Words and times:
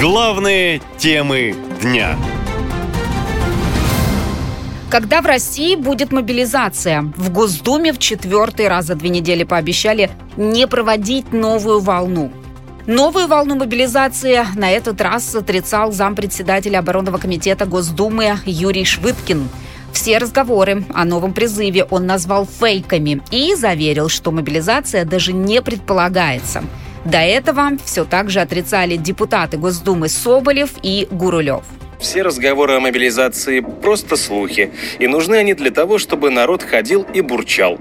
Главные 0.00 0.82
темы 0.98 1.54
дня. 1.80 2.18
Когда 4.90 5.22
в 5.22 5.26
России 5.26 5.76
будет 5.76 6.10
мобилизация? 6.10 7.02
В 7.16 7.30
Госдуме 7.30 7.92
в 7.92 7.98
четвертый 7.98 8.66
раз 8.66 8.86
за 8.86 8.96
две 8.96 9.08
недели 9.08 9.44
пообещали 9.44 10.10
не 10.36 10.66
проводить 10.66 11.32
новую 11.32 11.78
волну. 11.78 12.32
Новую 12.88 13.28
волну 13.28 13.54
мобилизации 13.54 14.44
на 14.56 14.68
этот 14.72 15.00
раз 15.00 15.32
отрицал 15.32 15.92
зампредседателя 15.92 16.80
оборонного 16.80 17.18
комитета 17.18 17.64
Госдумы 17.64 18.38
Юрий 18.44 18.84
Швыдкин. 18.84 19.48
Все 19.92 20.18
разговоры 20.18 20.84
о 20.92 21.04
новом 21.04 21.32
призыве 21.32 21.84
он 21.84 22.04
назвал 22.04 22.46
фейками 22.46 23.22
и 23.30 23.54
заверил, 23.54 24.08
что 24.08 24.32
мобилизация 24.32 25.04
даже 25.04 25.32
не 25.32 25.62
предполагается. 25.62 26.64
До 27.04 27.18
этого 27.18 27.72
все 27.84 28.04
так 28.04 28.30
же 28.30 28.40
отрицали 28.40 28.96
депутаты 28.96 29.58
Госдумы 29.58 30.08
Соболев 30.08 30.70
и 30.82 31.06
Гурулев. 31.10 31.64
Все 32.00 32.22
разговоры 32.22 32.74
о 32.74 32.80
мобилизации– 32.80 33.60
просто 33.82 34.16
слухи, 34.16 34.72
и 34.98 35.06
нужны 35.06 35.36
они 35.36 35.54
для 35.54 35.70
того, 35.70 35.98
чтобы 35.98 36.30
народ 36.30 36.62
ходил 36.62 37.06
и 37.14 37.20
бурчал. 37.20 37.78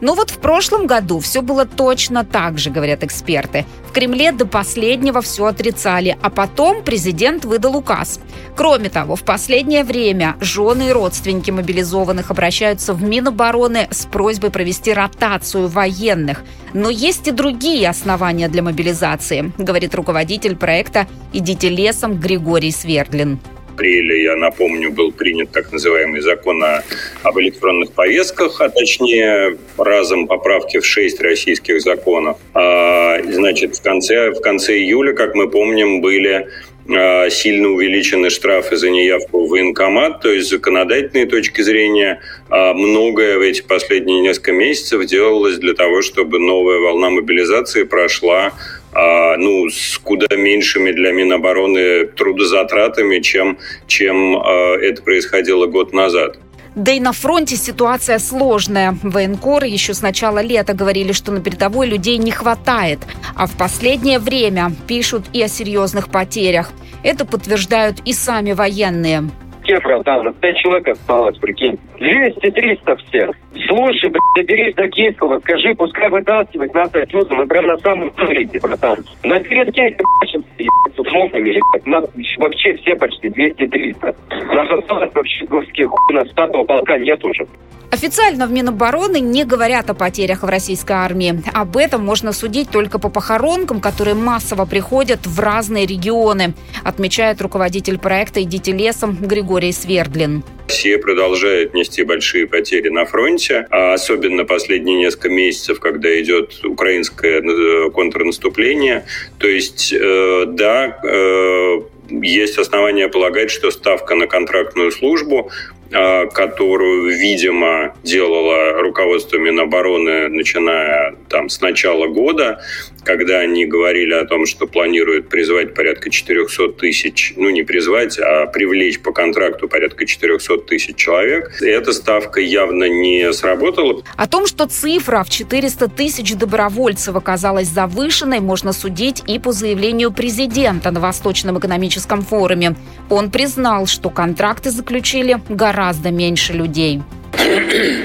Но 0.00 0.14
вот 0.14 0.30
в 0.30 0.38
прошлом 0.38 0.86
году 0.86 1.20
все 1.20 1.40
было 1.40 1.64
точно 1.64 2.24
так 2.24 2.58
же, 2.58 2.70
говорят 2.70 3.02
эксперты. 3.02 3.64
В 3.88 3.92
Кремле 3.92 4.32
до 4.32 4.46
последнего 4.46 5.22
все 5.22 5.46
отрицали, 5.46 6.16
а 6.20 6.30
потом 6.30 6.82
президент 6.82 7.44
выдал 7.44 7.76
указ. 7.76 8.20
Кроме 8.56 8.88
того, 8.88 9.16
в 9.16 9.22
последнее 9.22 9.84
время 9.84 10.36
жены 10.40 10.88
и 10.88 10.92
родственники 10.92 11.50
мобилизованных 11.50 12.30
обращаются 12.30 12.92
в 12.92 13.02
Минобороны 13.02 13.88
с 13.90 14.06
просьбой 14.06 14.50
провести 14.50 14.92
ротацию 14.92 15.68
военных. 15.68 16.42
Но 16.72 16.90
есть 16.90 17.28
и 17.28 17.30
другие 17.30 17.88
основания 17.88 18.48
для 18.48 18.62
мобилизации, 18.62 19.52
говорит 19.58 19.94
руководитель 19.94 20.56
проекта 20.56 21.06
«Идите 21.32 21.68
лесом» 21.68 22.18
Григорий 22.18 22.72
Свердлин 22.72 23.40
апреле, 23.74 24.22
я 24.22 24.36
напомню, 24.36 24.90
был 24.90 25.12
принят 25.12 25.50
так 25.50 25.72
называемый 25.72 26.20
закон 26.20 26.62
о, 26.62 26.82
об 27.22 27.38
электронных 27.38 27.92
повестках, 27.92 28.60
а 28.60 28.68
точнее 28.68 29.58
разом 29.76 30.26
поправки 30.26 30.78
в 30.78 30.86
шесть 30.86 31.20
российских 31.20 31.80
законов. 31.80 32.38
А, 32.54 33.20
значит, 33.22 33.76
в 33.76 33.82
конце, 33.82 34.30
в 34.30 34.40
конце 34.40 34.78
июля, 34.78 35.12
как 35.12 35.34
мы 35.34 35.50
помним, 35.50 36.00
были 36.00 36.48
сильно 36.86 37.68
увеличены 37.68 38.28
штрафы 38.28 38.76
за 38.76 38.90
неявку 38.90 39.46
в 39.46 39.50
военкомат, 39.50 40.20
то 40.20 40.30
есть 40.30 40.48
с 40.48 40.50
законодательной 40.50 41.26
точки 41.26 41.62
зрения 41.62 42.20
а, 42.50 42.74
многое 42.74 43.38
в 43.38 43.40
эти 43.40 43.62
последние 43.62 44.20
несколько 44.20 44.52
месяцев 44.52 45.04
делалось 45.06 45.56
для 45.56 45.74
того, 45.74 46.02
чтобы 46.02 46.38
новая 46.38 46.78
волна 46.78 47.10
мобилизации 47.10 47.84
прошла 47.84 48.52
а, 48.92 49.36
ну, 49.38 49.70
с 49.70 49.98
куда 49.98 50.26
меньшими 50.36 50.92
для 50.92 51.12
Минобороны 51.12 52.06
трудозатратами, 52.06 53.20
чем, 53.20 53.58
чем 53.86 54.36
это 54.36 55.02
происходило 55.02 55.66
год 55.66 55.92
назад. 55.92 56.38
Да 56.74 56.90
и 56.90 56.98
на 56.98 57.12
фронте 57.12 57.56
ситуация 57.56 58.18
сложная. 58.18 58.98
Военкоры 59.02 59.68
еще 59.68 59.94
с 59.94 60.02
начала 60.02 60.40
лета 60.40 60.74
говорили, 60.74 61.12
что 61.12 61.30
на 61.30 61.40
передовой 61.40 61.86
людей 61.86 62.18
не 62.18 62.32
хватает. 62.32 62.98
А 63.34 63.46
в 63.46 63.56
последнее 63.56 64.18
время 64.18 64.72
пишут 64.86 65.26
и 65.32 65.42
о 65.42 65.48
серьезных 65.48 66.08
потерях. 66.08 66.70
Это 67.02 67.24
подтверждают 67.24 68.00
и 68.04 68.12
сами 68.12 68.52
военные. 68.52 69.30
Те, 69.64 69.80
братан, 69.80 70.34
пять 70.34 70.58
человек 70.58 70.88
осталось, 70.88 71.38
прикинь. 71.38 71.78
200-300 71.98 72.98
все. 73.08 73.30
Слушай, 73.66 74.10
блядь, 74.10 74.22
доберись 74.36 74.74
до 74.74 74.88
Киевского, 74.88 75.38
скажи, 75.40 75.74
пускай 75.74 76.10
вытаскивать 76.10 76.74
нас 76.74 76.94
отсюда, 76.94 77.34
мы 77.34 77.46
прям 77.46 77.66
на 77.66 77.78
самом 77.78 78.12
вылете, 78.18 78.60
братан. 78.60 78.98
На 79.22 79.36
ебачимся, 79.36 80.48
ебать, 80.58 80.94
с 80.94 81.12
мокрыми, 81.12 81.60
Нас 81.86 82.04
вообще 82.38 82.74
все 82.76 82.94
почти 82.96 83.28
200-300. 83.28 84.14
Нас 84.54 84.70
осталось 84.70 85.14
вообще 85.14 85.46
горских 85.46 85.88
хуй, 85.88 86.14
нас 86.14 86.28
статного 86.30 86.64
полка 86.64 86.98
нет 86.98 87.24
уже. 87.24 87.46
Официально 87.94 88.48
в 88.48 88.50
Минобороны 88.50 89.20
не 89.20 89.44
говорят 89.44 89.88
о 89.88 89.94
потерях 89.94 90.42
в 90.42 90.46
российской 90.46 90.94
армии. 90.94 91.40
Об 91.54 91.76
этом 91.76 92.04
можно 92.04 92.32
судить 92.32 92.68
только 92.68 92.98
по 92.98 93.08
похоронкам, 93.08 93.80
которые 93.80 94.16
массово 94.16 94.64
приходят 94.64 95.24
в 95.26 95.38
разные 95.38 95.86
регионы, 95.86 96.54
отмечает 96.82 97.40
руководитель 97.40 98.00
проекта 98.00 98.42
«Идите 98.42 98.72
лесом» 98.72 99.14
Григорий 99.14 99.53
Свердлин. 99.72 100.42
Россия 100.68 100.98
продолжает 100.98 101.74
нести 101.74 102.02
большие 102.02 102.46
потери 102.46 102.88
на 102.88 103.04
фронте, 103.04 103.66
а 103.70 103.94
особенно 103.94 104.44
последние 104.44 104.96
несколько 104.96 105.28
месяцев, 105.28 105.78
когда 105.80 106.20
идет 106.20 106.64
украинское 106.64 107.40
э, 107.40 107.90
контрнаступление. 107.90 109.06
То 109.38 109.46
есть, 109.46 109.92
э, 109.92 110.44
да, 110.48 110.98
э, 111.04 111.80
есть 112.10 112.58
основания 112.58 113.08
полагать, 113.08 113.50
что 113.50 113.70
ставка 113.70 114.14
на 114.14 114.26
контрактную 114.26 114.90
службу 114.90 115.50
которую, 115.90 117.16
видимо, 117.16 117.94
делало 118.02 118.82
руководство 118.82 119.36
Минобороны, 119.36 120.28
начиная 120.28 121.14
там 121.28 121.48
с 121.48 121.60
начала 121.60 122.06
года, 122.08 122.60
когда 123.04 123.40
они 123.40 123.66
говорили 123.66 124.14
о 124.14 124.24
том, 124.24 124.46
что 124.46 124.66
планируют 124.66 125.28
призвать 125.28 125.74
порядка 125.74 126.10
400 126.10 126.68
тысяч, 126.72 127.34
ну 127.36 127.50
не 127.50 127.62
призвать, 127.62 128.18
а 128.18 128.46
привлечь 128.46 129.00
по 129.00 129.12
контракту 129.12 129.68
порядка 129.68 130.06
400 130.06 130.58
тысяч 130.58 130.96
человек. 130.96 131.52
Эта 131.60 131.92
ставка 131.92 132.40
явно 132.40 132.88
не 132.88 133.32
сработала. 133.32 134.02
О 134.16 134.26
том, 134.26 134.46
что 134.46 134.66
цифра 134.66 135.22
в 135.22 135.30
400 135.30 135.88
тысяч 135.88 136.34
добровольцев 136.34 137.14
оказалась 137.14 137.68
завышенной, 137.68 138.40
можно 138.40 138.72
судить 138.72 139.22
и 139.26 139.38
по 139.38 139.52
заявлению 139.52 140.12
президента 140.12 140.90
на 140.90 141.00
Восточном 141.00 141.58
экономическом 141.58 142.22
форуме. 142.22 142.74
Он 143.10 143.30
признал, 143.30 143.86
что 143.86 144.10
контракты 144.10 144.70
заключили 144.70 145.38
гораздо 145.48 145.73
меньше 146.10 146.52
людей. 146.52 147.02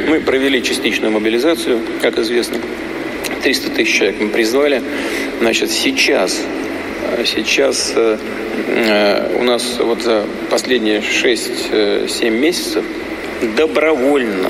Мы 0.08 0.20
провели 0.20 0.62
частичную 0.64 1.12
мобилизацию, 1.12 1.80
как 2.02 2.18
известно. 2.18 2.58
300 3.44 3.70
тысяч 3.72 3.98
человек 3.98 4.20
мы 4.20 4.30
призвали. 4.30 4.82
Значит, 5.40 5.72
сейчас, 5.72 6.42
сейчас 7.26 7.94
э, 7.96 8.18
э, 8.68 9.38
у 9.40 9.44
нас 9.44 9.78
вот 9.80 10.02
за 10.02 10.26
последние 10.50 11.00
6-7 11.00 12.30
месяцев 12.30 12.84
добровольно 13.56 14.50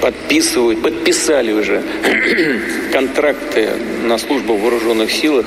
подписывают, 0.00 0.80
подписали 0.82 1.52
уже 1.52 1.82
контракты 2.92 3.68
на 4.06 4.16
службу 4.18 4.54
в 4.54 4.62
вооруженных 4.62 5.10
силах 5.10 5.46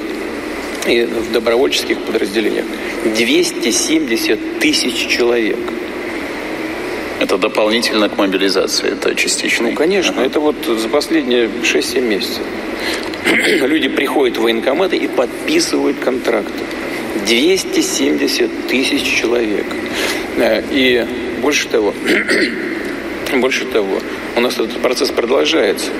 и 0.87 1.03
в 1.03 1.31
добровольческих 1.31 1.99
подразделениях 1.99 2.65
270 3.15 4.59
тысяч 4.59 5.07
человек. 5.07 5.57
Это 7.21 7.37
дополнительно 7.37 8.09
к 8.09 8.17
мобилизации, 8.17 8.93
это 8.93 9.13
частично? 9.13 9.69
Ну, 9.69 9.75
конечно, 9.75 10.15
ага. 10.15 10.25
это 10.25 10.39
вот 10.39 10.55
за 10.65 10.89
последние 10.89 11.49
6-7 11.61 12.01
месяцев. 12.01 12.41
Люди 13.61 13.89
приходят 13.89 14.39
в 14.39 14.41
военкоматы 14.41 14.97
и 14.97 15.07
подписывают 15.07 15.99
контракты. 15.99 16.63
270 17.27 18.67
тысяч 18.67 19.03
человек. 19.03 19.67
Э, 20.37 20.63
и 20.71 21.05
больше 21.43 21.67
того, 21.67 21.93
больше 23.35 23.65
того, 23.65 23.99
у 24.35 24.39
нас 24.39 24.55
этот 24.55 24.81
процесс 24.81 25.11
продолжается. 25.11 25.91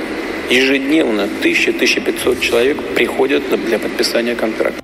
Ежедневно 0.49 1.29
1000-1500 1.43 2.41
человек 2.41 2.77
приходят 2.95 3.43
для 3.67 3.77
подписания 3.77 4.33
контракта. 4.33 4.81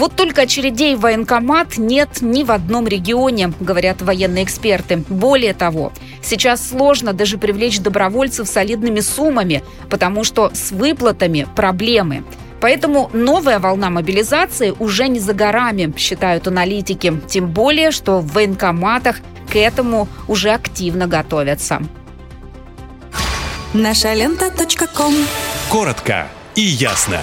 Вот 0.00 0.16
только 0.16 0.42
очередей 0.42 0.94
в 0.94 1.00
военкомат 1.00 1.76
нет 1.76 2.22
ни 2.22 2.42
в 2.42 2.50
одном 2.52 2.88
регионе, 2.88 3.52
говорят 3.60 4.00
военные 4.00 4.44
эксперты. 4.44 5.04
Более 5.10 5.52
того, 5.52 5.92
сейчас 6.22 6.70
сложно 6.70 7.12
даже 7.12 7.36
привлечь 7.36 7.80
добровольцев 7.80 8.48
солидными 8.48 9.00
суммами, 9.00 9.62
потому 9.90 10.24
что 10.24 10.50
с 10.54 10.70
выплатами 10.70 11.46
проблемы. 11.54 12.24
Поэтому 12.62 13.10
новая 13.12 13.58
волна 13.58 13.90
мобилизации 13.90 14.72
уже 14.78 15.06
не 15.06 15.18
за 15.18 15.34
горами, 15.34 15.92
считают 15.98 16.48
аналитики. 16.48 17.20
Тем 17.28 17.48
более, 17.48 17.90
что 17.90 18.20
в 18.20 18.32
военкоматах 18.32 19.16
к 19.52 19.56
этому 19.56 20.08
уже 20.28 20.52
активно 20.52 21.08
готовятся. 21.08 21.82
Наша 23.74 24.14
лента. 24.14 24.50
Коротко 25.68 26.26
и 26.54 26.62
ясно. 26.62 27.20